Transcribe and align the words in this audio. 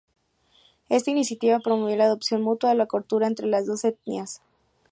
Esta 0.89 1.11
iniciativa 1.11 1.59
promovió 1.59 1.95
la 1.95 2.05
adopción 2.05 2.41
mutua 2.41 2.71
de 2.71 2.75
la 2.75 2.87
cultura 2.87 3.27
entre 3.27 3.45
las 3.45 3.67
dos 3.67 3.83
etnias. 3.85 4.41